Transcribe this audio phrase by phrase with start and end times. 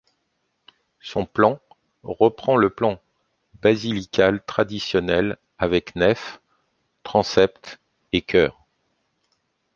[1.01, 1.59] Son plan
[2.01, 2.99] reprend le plan
[3.61, 6.41] basilical traditionnel avec nef,
[7.03, 7.79] transept
[8.11, 8.65] et chœur.